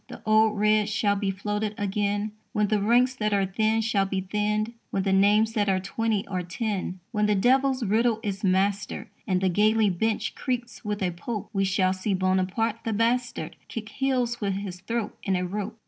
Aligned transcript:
The 0.07 0.23
old 0.25 0.57
red 0.59 0.89
shall 0.89 1.15
be 1.15 1.29
floated 1.29 1.75
again 1.77 2.31
When 2.53 2.69
the 2.69 2.81
ranks 2.81 3.13
that 3.13 3.33
are 3.35 3.45
thin 3.45 3.81
shall 3.81 4.07
be 4.07 4.21
thinned, 4.21 4.73
When 4.89 5.03
the 5.03 5.13
names 5.13 5.53
that 5.53 5.69
are 5.69 5.79
twenty 5.79 6.25
are 6.25 6.41
ten; 6.41 6.99
When 7.11 7.27
the 7.27 7.35
devil's 7.35 7.83
riddle 7.85 8.19
is 8.23 8.43
mastered 8.43 9.09
And 9.27 9.41
the 9.41 9.49
galley 9.49 9.91
bench 9.91 10.33
creaks 10.33 10.83
with 10.83 11.03
a 11.03 11.11
Pope, 11.11 11.49
We 11.53 11.65
shall 11.65 11.93
see 11.93 12.15
Buonaparte 12.15 12.83
the 12.83 12.93
bastard 12.93 13.55
Kick 13.67 13.89
heels 13.89 14.41
with 14.41 14.53
his 14.53 14.79
throat 14.81 15.15
in 15.21 15.35
a 15.35 15.45
rope. 15.45 15.77